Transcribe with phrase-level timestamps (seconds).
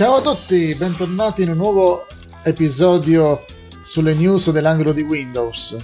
[0.00, 2.06] Ciao a tutti, bentornati in un nuovo
[2.44, 3.44] episodio
[3.82, 5.76] sulle news dell'angolo di Windows.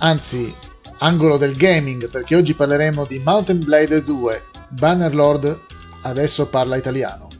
[0.00, 0.54] Anzi,
[0.98, 4.42] angolo del gaming, perché oggi parleremo di Mountain Blade 2.
[4.68, 5.60] Bannerlord
[6.02, 7.30] adesso parla italiano.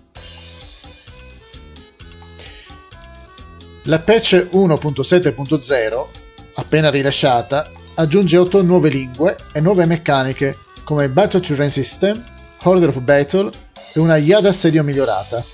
[3.82, 6.06] La patch 1.7.0,
[6.54, 12.24] appena rilasciata, aggiunge 8 nuove lingue e nuove meccaniche come Battle Children System,
[12.62, 15.44] Order of Battle e una IAD assedio migliorata.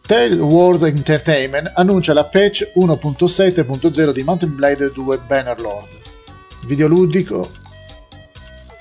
[0.00, 6.00] Tale World Entertainment annuncia la patch 1.7.0 di Mountain Blade 2 Bannerlord,
[6.64, 7.50] videoludico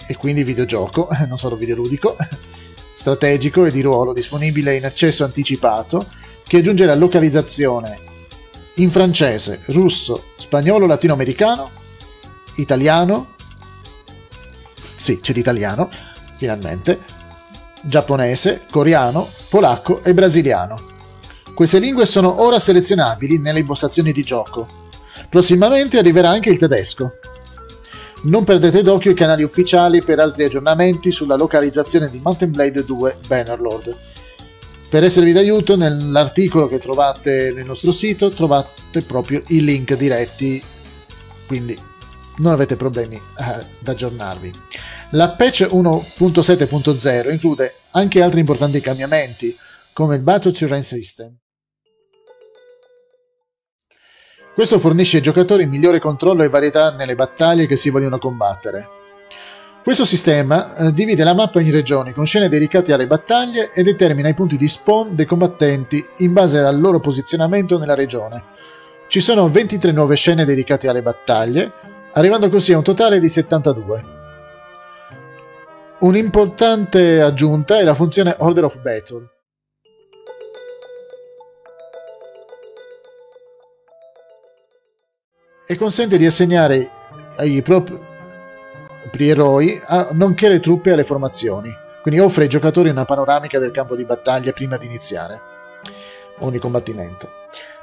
[0.08, 2.16] e quindi videogioco, non solo videoludico,
[2.96, 6.08] strategico e di ruolo disponibile in accesso anticipato
[6.48, 8.08] che aggiunge la localizzazione
[8.76, 11.70] in francese, russo, spagnolo, latinoamericano,
[12.56, 13.36] italiano,
[14.96, 15.90] sì, c'è l'italiano,
[16.38, 17.00] finalmente,
[17.84, 20.88] giapponese, coreano, polacco e brasiliano.
[21.54, 24.68] Queste lingue sono ora selezionabili nelle impostazioni di gioco.
[25.30, 27.14] Prossimamente arriverà anche il tedesco.
[28.24, 33.18] Non perdete d'occhio i canali ufficiali per altri aggiornamenti sulla localizzazione di Mountain Blade 2
[33.28, 33.98] Bannerlord.
[34.90, 40.62] Per esservi d'aiuto, nell'articolo che trovate nel nostro sito trovate proprio i link diretti,
[41.46, 41.78] quindi
[42.38, 44.54] non avete problemi eh, ad aggiornarvi.
[45.14, 49.58] La patch 1.7.0 include anche altri importanti cambiamenti,
[49.92, 51.36] come il Battle Terrain System.
[54.54, 58.88] Questo fornisce ai giocatori migliore controllo e varietà nelle battaglie che si vogliono combattere.
[59.84, 64.30] Questo sistema eh, divide la mappa in regioni con scene dedicate alle battaglie e determina
[64.30, 68.44] i punti di spawn dei combattenti in base al loro posizionamento nella regione.
[69.08, 71.72] Ci sono 23 nuove scene dedicate alle battaglie,
[72.14, 74.18] arrivando così a un totale di 72.
[76.02, 79.28] Un'importante aggiunta è la funzione Order of Battle.
[85.68, 86.90] E consente di assegnare
[87.36, 88.00] ai propri
[89.28, 89.78] eroi,
[90.14, 91.70] nonché le truppe alle formazioni.
[92.02, 95.42] Quindi offre ai giocatori una panoramica del campo di battaglia prima di iniziare
[96.40, 97.30] ogni combattimento.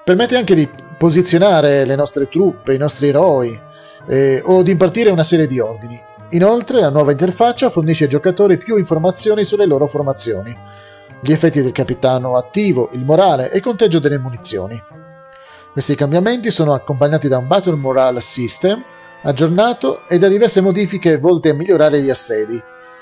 [0.03, 3.61] Permette anche di posizionare le nostre truppe, i nostri eroi,
[4.09, 6.06] eh, o di impartire una serie di ordini.
[6.31, 10.57] Inoltre la nuova interfaccia fornisce ai giocatori più informazioni sulle loro formazioni,
[11.21, 14.81] gli effetti del capitano attivo, il morale e il conteggio delle munizioni.
[15.73, 18.83] Questi cambiamenti sono accompagnati da un Battle Morale System
[19.23, 22.61] aggiornato e da diverse modifiche volte a migliorare gli assedi.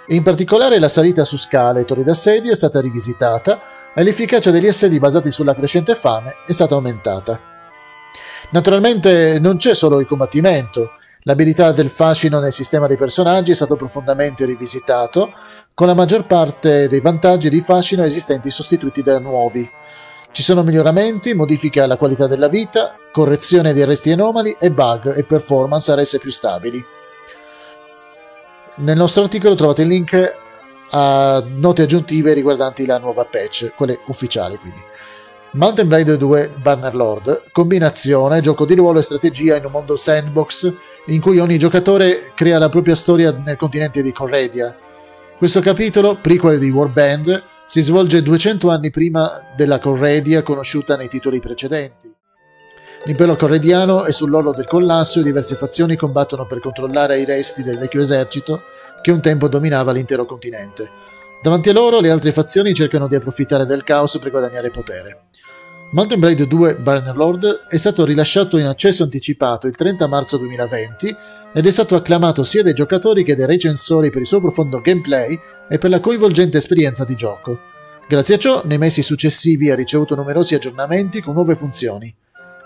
[0.08, 3.60] In particolare la salita su scale e torri d'assedio è stata rivisitata
[3.94, 7.40] e l'efficacia degli assedi basati sulla crescente fame è stata aumentata.
[8.50, 10.92] Naturalmente non c'è solo il combattimento,
[11.24, 15.32] l'abilità del fascino nel sistema dei personaggi è stato profondamente rivisitato,
[15.74, 19.68] con la maggior parte dei vantaggi di fascino esistenti sostituiti da nuovi.
[20.30, 25.24] Ci sono miglioramenti, modifiche alla qualità della vita, correzione di arresti anomali e bug e
[25.24, 26.84] performance a rese più stabili.
[28.76, 30.38] Nel nostro articolo trovate il link
[30.90, 34.80] a note aggiuntive riguardanti la nuova patch, quelle ufficiali quindi.
[35.52, 40.74] Mountain Blade 2 Bannerlord, combinazione, gioco di ruolo e strategia in un mondo sandbox
[41.06, 44.76] in cui ogni giocatore crea la propria storia nel continente di Corredia.
[45.36, 51.40] Questo capitolo, prequel di Warband, si svolge 200 anni prima della Corredia conosciuta nei titoli
[51.40, 52.12] precedenti.
[53.06, 57.76] L'impero corrediano è sull'orlo del collasso e diverse fazioni combattono per controllare i resti del
[57.76, 58.62] vecchio esercito
[59.02, 60.90] che un tempo dominava l'intero continente.
[61.42, 65.24] Davanti a loro le altre fazioni cercano di approfittare del caos per guadagnare potere.
[65.94, 71.16] Mountain Blade 2 Bannerlord è stato rilasciato in accesso anticipato il 30 marzo 2020
[71.54, 75.38] ed è stato acclamato sia dai giocatori che dai recensori per il suo profondo gameplay
[75.68, 77.60] e per la coinvolgente esperienza di gioco.
[78.08, 82.12] Grazie a ciò, nei mesi successivi ha ricevuto numerosi aggiornamenti con nuove funzioni.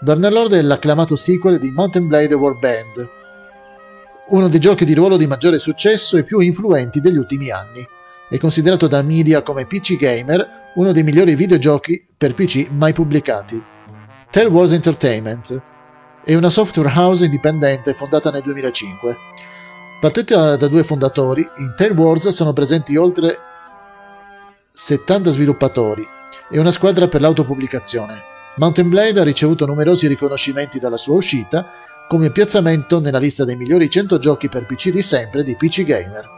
[0.01, 3.11] Bannerlord è l'acclamato sequel di Mountain Blade Warband,
[4.29, 7.87] uno dei giochi di ruolo di maggiore successo e più influenti degli ultimi anni.
[8.31, 13.63] È considerato da media come PC Gamer uno dei migliori videogiochi per PC mai pubblicati.
[14.31, 15.63] Tell Wars Entertainment
[16.23, 19.17] è una software house indipendente fondata nel 2005.
[19.99, 23.35] Partita da due fondatori, in Tell Wars sono presenti oltre
[24.75, 26.07] 70 sviluppatori
[26.51, 28.23] e una squadra per l'autopubblicazione.
[28.57, 31.67] Mountain Blade ha ricevuto numerosi riconoscimenti dalla sua uscita,
[32.07, 36.38] come piazzamento nella lista dei migliori 100 giochi per PC di sempre di PC Gamer.